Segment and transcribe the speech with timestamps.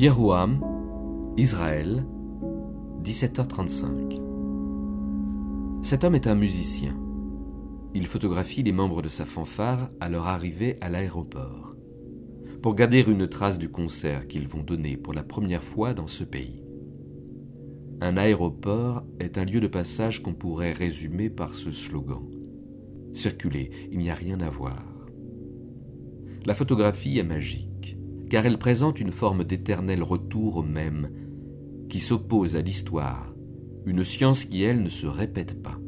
[0.00, 0.64] Yerouham,
[1.36, 2.06] Israël,
[3.04, 4.18] 17h35.
[5.82, 6.98] Cet homme est un musicien.
[7.92, 11.74] Il photographie les membres de sa fanfare à leur arrivée à l'aéroport,
[12.62, 16.24] pour garder une trace du concert qu'ils vont donner pour la première fois dans ce
[16.24, 16.64] pays.
[18.00, 22.24] Un aéroport est un lieu de passage qu'on pourrait résumer par ce slogan.
[23.12, 24.82] Circuler, il n'y a rien à voir.
[26.46, 27.69] La photographie est magique
[28.30, 31.10] car elle présente une forme d'éternel retour au même,
[31.88, 33.34] qui s'oppose à l'histoire,
[33.84, 35.78] une science qui, elle, ne se répète pas.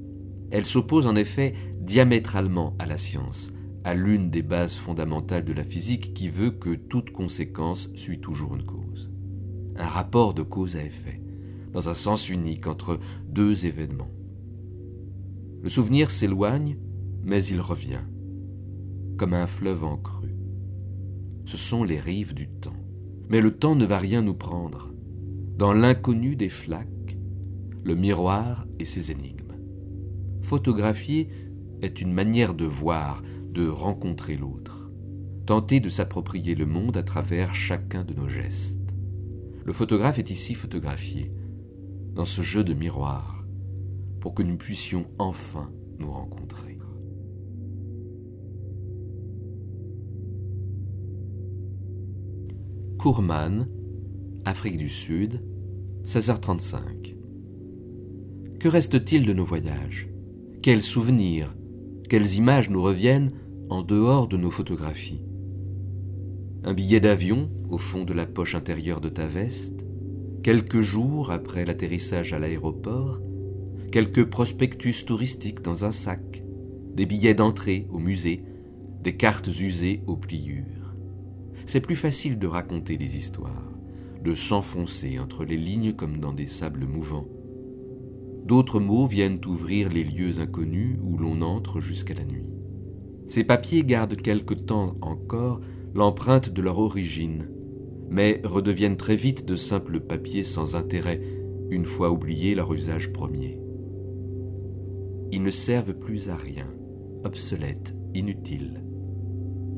[0.51, 3.53] Elle s'oppose en effet diamétralement à la science,
[3.85, 8.57] à l'une des bases fondamentales de la physique qui veut que toute conséquence suit toujours
[8.57, 9.11] une cause.
[9.77, 11.23] Un rapport de cause à effet,
[11.73, 14.11] dans un sens unique entre deux événements.
[15.63, 16.77] Le souvenir s'éloigne,
[17.23, 18.03] mais il revient,
[19.17, 20.32] comme un fleuve en creux
[21.45, 22.77] ce sont les rives du temps.
[23.29, 24.93] Mais le temps ne va rien nous prendre.
[25.57, 27.19] Dans l'inconnu des flaques,
[27.85, 29.53] le miroir et ses énigmes.
[30.43, 31.29] Photographier
[31.83, 34.91] est une manière de voir, de rencontrer l'autre.
[35.47, 38.79] Tenter de s'approprier le monde à travers chacun de nos gestes.
[39.65, 41.33] Le photographe est ici photographié,
[42.15, 43.45] dans ce jeu de miroir,
[44.21, 46.72] pour que nous puissions enfin nous rencontrer.
[53.03, 53.67] Kourman,
[54.45, 55.43] Afrique du Sud,
[56.05, 57.17] 16h35.
[58.61, 60.09] Que reste-t-il de nos voyages?
[60.63, 61.53] Quels souvenirs,
[62.09, 63.33] quelles images nous reviennent
[63.71, 65.27] en dehors de nos photographies?
[66.63, 69.85] Un billet d'avion au fond de la poche intérieure de ta veste?
[70.45, 73.21] Quelques jours après l'atterrissage à l'aéroport?
[73.91, 76.45] Quelques prospectus touristiques dans un sac?
[76.95, 78.45] Des billets d'entrée au musée?
[79.03, 80.82] Des cartes usées aux pliures
[81.67, 83.71] c'est plus facile de raconter des histoires,
[84.23, 87.29] de s'enfoncer entre les lignes comme dans des sables mouvants.
[88.45, 92.47] D'autres mots viennent ouvrir les lieux inconnus où l'on entre jusqu'à la nuit.
[93.29, 95.61] Ces papiers gardent quelque temps encore
[95.95, 97.49] l'empreinte de leur origine,
[98.11, 101.21] mais redeviennent très vite de simples papiers sans intérêt
[101.71, 103.59] une fois oublié leur usage premier.
[105.31, 106.67] Ils ne servent plus à rien,
[107.25, 108.83] obsolètes, inutiles.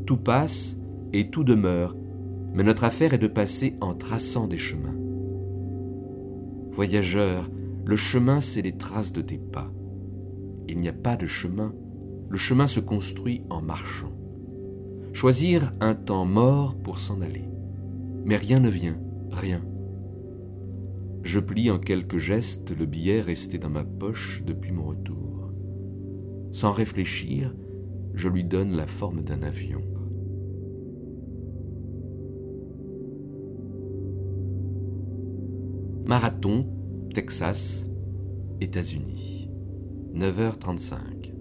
[0.05, 0.77] Tout passe
[1.15, 1.97] et tout demeure,
[2.53, 4.97] mais notre affaire est de passer en traçant des chemins.
[6.73, 7.49] Voyageur,
[7.85, 9.71] le chemin, c'est les traces de tes pas.
[10.69, 11.73] Il n'y a pas de chemin,
[12.29, 14.13] le chemin se construit en marchant.
[15.13, 17.49] Choisir un temps mort pour s'en aller.
[18.25, 18.99] Mais rien ne vient,
[19.31, 19.63] rien.
[21.23, 25.53] Je plie en quelques gestes le billet resté dans ma poche depuis mon retour.
[26.51, 27.55] Sans réfléchir,
[28.15, 29.83] je lui donne la forme d'un avion.
[36.07, 36.67] Marathon,
[37.15, 37.87] Texas,
[38.61, 39.49] États-Unis.
[40.15, 41.33] 9h35.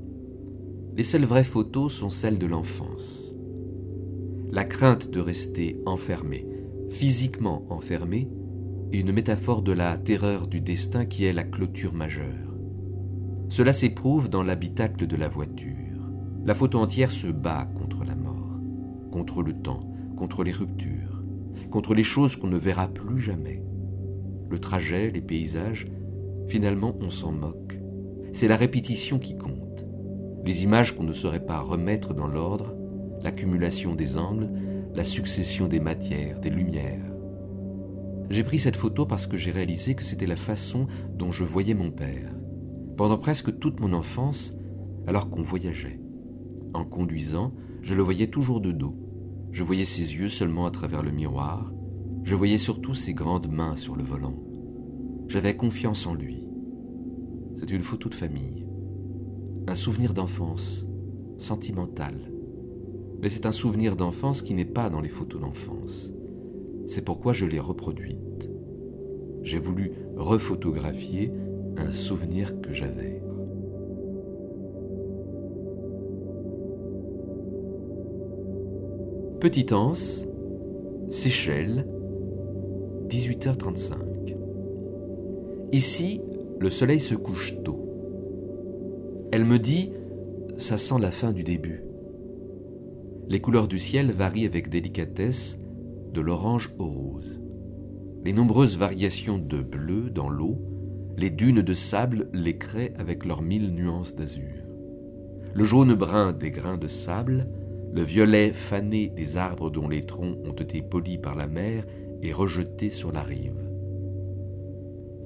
[0.95, 3.35] Les seules vraies photos sont celles de l'enfance.
[4.53, 6.47] La crainte de rester enfermé,
[6.91, 8.29] physiquement enfermé,
[8.93, 12.55] est une métaphore de la terreur du destin qui est la clôture majeure.
[13.49, 16.09] Cela s'éprouve dans l'habitacle de la voiture.
[16.45, 18.61] La photo entière se bat contre la mort,
[19.11, 21.21] contre le temps, contre les ruptures,
[21.69, 23.61] contre les choses qu'on ne verra plus jamais
[24.53, 25.87] le trajet, les paysages,
[26.47, 27.79] finalement on s'en moque.
[28.33, 29.83] C'est la répétition qui compte.
[30.45, 32.75] Les images qu'on ne saurait pas remettre dans l'ordre,
[33.23, 34.51] l'accumulation des angles,
[34.93, 37.11] la succession des matières, des lumières.
[38.29, 40.85] J'ai pris cette photo parce que j'ai réalisé que c'était la façon
[41.17, 42.31] dont je voyais mon père.
[42.95, 44.53] Pendant presque toute mon enfance,
[45.07, 45.99] alors qu'on voyageait.
[46.75, 48.95] En conduisant, je le voyais toujours de dos.
[49.51, 51.73] Je voyais ses yeux seulement à travers le miroir,
[52.23, 54.35] je voyais surtout ses grandes mains sur le volant.
[55.27, 56.45] J'avais confiance en lui.
[57.57, 58.65] C'est une photo de famille.
[59.67, 60.85] Un souvenir d'enfance,
[61.37, 62.15] sentimental.
[63.21, 66.11] Mais c'est un souvenir d'enfance qui n'est pas dans les photos d'enfance.
[66.87, 68.49] C'est pourquoi je l'ai reproduite.
[69.41, 71.31] J'ai voulu rephotographier
[71.77, 73.21] un souvenir que j'avais.
[79.41, 80.25] Petit Anse,
[81.09, 81.85] Seychelles,
[83.13, 84.35] 18h35.
[85.71, 86.19] Ici,
[86.59, 87.79] le soleil se couche tôt.
[89.31, 89.91] Elle me dit
[90.57, 91.83] Ça sent la fin du début.
[93.29, 95.59] Les couleurs du ciel varient avec délicatesse
[96.11, 97.39] de l'orange au rose.
[98.25, 100.59] Les nombreuses variations de bleu dans l'eau,
[101.15, 104.65] les dunes de sable les créent avec leurs mille nuances d'azur.
[105.53, 107.47] Le jaune brun des grains de sable,
[107.93, 111.85] le violet fané des arbres dont les troncs ont été polis par la mer
[112.23, 113.69] et rejetés sur la rive.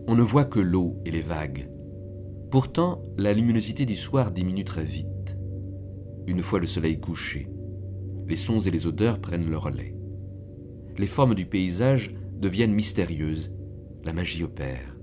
[0.08, 1.70] On ne voit que l'eau et les vagues.
[2.50, 5.38] Pourtant, la luminosité du soir diminue très vite.
[6.26, 7.50] Une fois le soleil couché,
[8.28, 9.96] les sons et les odeurs prennent le relais.
[10.98, 13.52] Les formes du paysage deviennent mystérieuses,
[14.04, 14.98] la magie opère.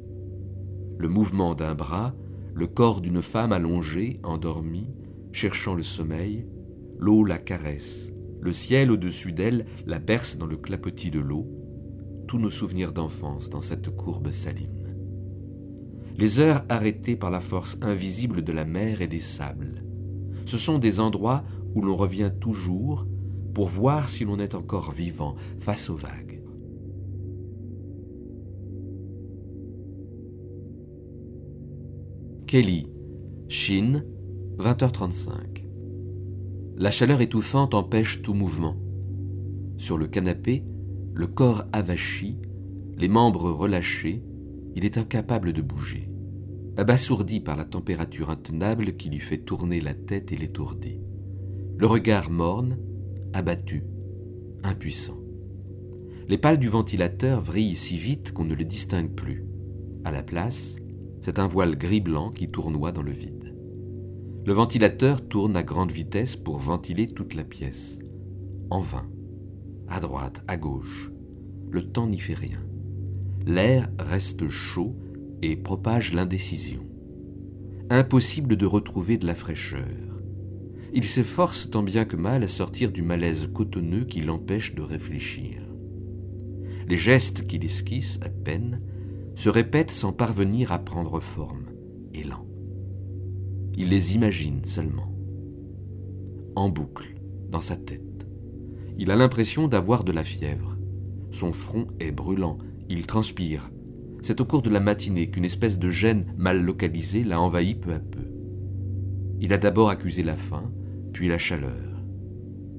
[0.98, 2.14] Le mouvement d'un bras,
[2.54, 4.90] le corps d'une femme allongée, endormie,
[5.32, 6.46] cherchant le sommeil,
[6.98, 11.46] l'eau la caresse, le ciel au-dessus d'elle la berce dans le clapotis de l'eau,
[12.26, 14.94] tous nos souvenirs d'enfance dans cette courbe saline.
[16.16, 19.84] Les heures arrêtées par la force invisible de la mer et des sables.
[20.46, 21.44] Ce sont des endroits
[21.74, 23.06] où l'on revient toujours
[23.52, 26.42] pour voir si l'on est encore vivant face aux vagues.
[32.46, 32.88] Kelly,
[33.48, 34.04] Chine,
[34.58, 35.64] 20h35.
[36.76, 38.76] La chaleur étouffante empêche tout mouvement.
[39.76, 40.64] Sur le canapé,
[41.14, 42.38] le corps avachi,
[42.96, 44.24] les membres relâchés,
[44.74, 46.10] il est incapable de bouger,
[46.76, 51.00] abasourdi par la température intenable qui lui fait tourner la tête et l'étourdit.
[51.76, 52.78] Le regard morne,
[53.32, 53.84] abattu,
[54.64, 55.18] impuissant.
[56.26, 59.46] Les pales du ventilateur vrillent si vite qu'on ne le distingue plus.
[60.04, 60.74] À la place,
[61.20, 63.54] c'est un voile gris-blanc qui tournoie dans le vide.
[64.44, 67.98] Le ventilateur tourne à grande vitesse pour ventiler toute la pièce.
[68.68, 69.06] En vain.
[69.88, 71.10] À droite, à gauche.
[71.70, 72.60] Le temps n'y fait rien.
[73.46, 74.96] L'air reste chaud
[75.42, 76.86] et propage l'indécision.
[77.90, 80.14] Impossible de retrouver de la fraîcheur
[80.96, 85.60] il s'efforce tant bien que mal à sortir du malaise cotonneux qui l'empêche de réfléchir.
[86.86, 88.80] Les gestes qu'il esquisse à peine
[89.34, 91.66] se répètent sans parvenir à prendre forme,
[92.14, 92.46] élan.
[93.76, 95.12] Il les imagine seulement,
[96.54, 97.16] en boucle,
[97.50, 98.13] dans sa tête.
[98.98, 100.76] Il a l'impression d'avoir de la fièvre.
[101.30, 102.58] Son front est brûlant,
[102.88, 103.70] il transpire.
[104.22, 107.92] C'est au cours de la matinée qu'une espèce de gêne mal localisée l'a envahi peu
[107.92, 108.30] à peu.
[109.40, 110.70] Il a d'abord accusé la faim,
[111.12, 112.02] puis la chaleur.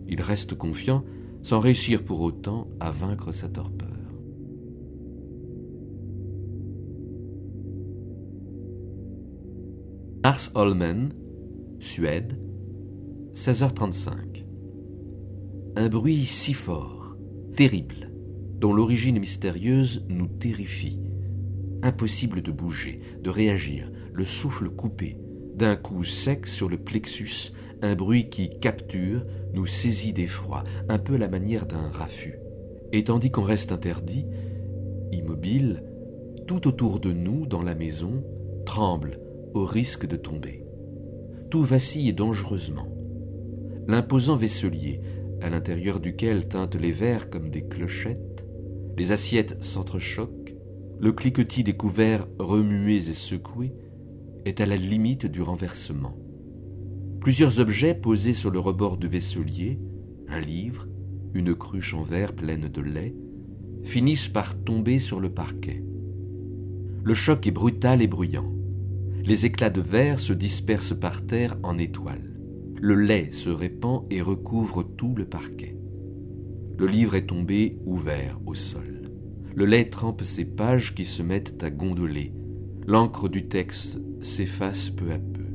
[0.07, 1.03] Il reste confiant
[1.43, 3.89] sans réussir pour autant à vaincre sa torpeur.
[10.55, 11.13] Holmen,
[11.79, 12.39] Suède,
[13.35, 14.44] 16h35.
[15.77, 17.17] Un bruit si fort,
[17.57, 18.09] terrible,
[18.59, 21.01] dont l'origine mystérieuse nous terrifie.
[21.83, 25.17] Impossible de bouger, de réagir, le souffle coupé,
[25.53, 27.51] d'un coup sec sur le plexus,
[27.81, 32.39] un bruit qui capture, nous saisit d'effroi, un peu la manière d'un raffut.
[32.93, 34.25] Et tandis qu'on reste interdit,
[35.11, 35.83] immobile,
[36.47, 38.23] tout autour de nous, dans la maison,
[38.65, 39.19] tremble
[39.53, 40.63] au risque de tomber.
[41.49, 42.87] Tout vacille dangereusement.
[43.87, 45.01] L'imposant vaisselier,
[45.45, 48.47] à l'intérieur duquel tintent les verres comme des clochettes,
[48.97, 50.55] les assiettes s'entrechoquent,
[50.99, 53.75] le cliquetis des couverts remués et secoués,
[54.45, 56.17] est à la limite du renversement.
[57.21, 59.79] Plusieurs objets posés sur le rebord du vaisselier,
[60.29, 60.87] un livre,
[61.35, 63.13] une cruche en verre pleine de lait,
[63.83, 65.83] finissent par tomber sur le parquet.
[67.03, 68.51] Le choc est brutal et bruyant.
[69.23, 72.34] Les éclats de verre se dispersent par terre en étoiles.
[72.85, 75.75] Le lait se répand et recouvre tout le parquet.
[76.77, 79.09] Le livre est tombé ouvert au sol.
[79.55, 82.31] Le lait trempe ses pages qui se mettent à gondoler.
[82.85, 85.45] L'encre du texte s'efface peu à peu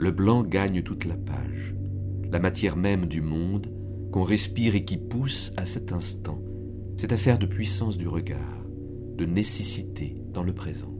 [0.00, 1.76] le blanc gagne toute la page,
[2.32, 3.70] la matière même du monde
[4.10, 6.42] qu'on respire et qui pousse à cet instant,
[6.96, 8.64] cette affaire de puissance du regard,
[9.16, 10.99] de nécessité dans le présent.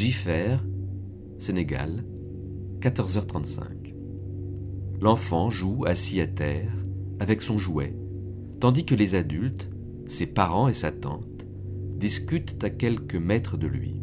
[0.00, 0.56] Jiffer,
[1.36, 2.06] Sénégal,
[2.80, 3.92] 14h35.
[4.98, 6.72] L'enfant joue assis à terre
[7.18, 7.94] avec son jouet,
[8.60, 9.68] tandis que les adultes,
[10.06, 11.44] ses parents et sa tante,
[11.98, 14.00] discutent à quelques mètres de lui,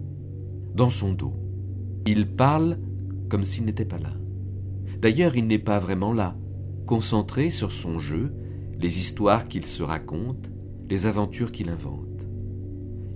[0.76, 1.34] dans son dos.
[2.06, 2.78] Il parle
[3.28, 4.14] comme s'il n'était pas là.
[5.02, 6.38] D'ailleurs, il n'est pas vraiment là,
[6.86, 8.36] concentré sur son jeu,
[8.80, 10.52] les histoires qu'il se raconte,
[10.92, 12.07] les aventures qu'il invente.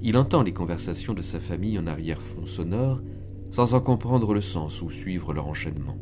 [0.03, 3.01] Il entend les conversations de sa famille en arrière-fond sonore,
[3.51, 5.97] sans en comprendre le sens ou suivre leur enchaînement.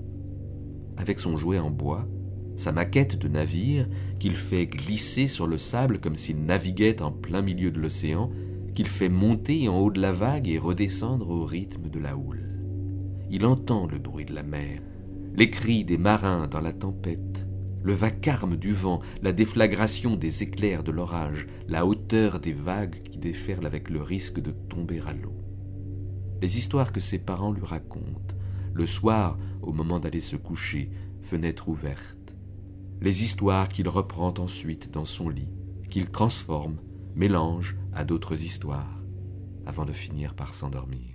[0.95, 2.07] Avec son jouet en bois,
[2.55, 3.87] sa maquette de navire,
[4.19, 8.31] qu'il fait glisser sur le sable comme s'il naviguait en plein milieu de l'océan,
[8.73, 12.49] qu'il fait monter en haut de la vague et redescendre au rythme de la houle.
[13.29, 14.81] Il entend le bruit de la mer,
[15.35, 17.45] les cris des marins dans la tempête,
[17.89, 23.17] le vacarme du vent, la déflagration des éclairs de l'orage, la hauteur des vagues qui
[23.17, 25.33] déferlent avec le risque de tomber à l'eau.
[26.39, 28.35] Les histoires que ses parents lui racontent,
[28.75, 30.91] le soir au moment d'aller se coucher,
[31.23, 32.35] fenêtre ouverte.
[33.01, 35.49] Les histoires qu'il reprend ensuite dans son lit,
[35.89, 36.77] qu'il transforme,
[37.15, 39.01] mélange à d'autres histoires,
[39.65, 41.08] avant de finir par s'endormir.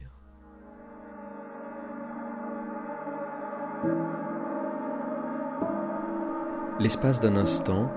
[6.81, 7.89] L'espace d'un instant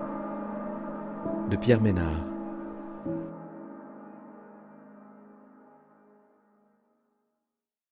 [1.49, 2.36] de Pierre Ménard.